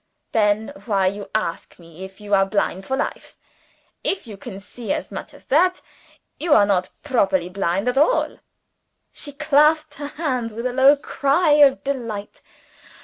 [0.31, 3.37] "Then why you ask me if you are blind for life?
[4.03, 5.81] If you can see as much as that,
[6.39, 8.39] you are not properly blind at all?"
[9.11, 12.41] She clasped her hands, with a low cry of delight.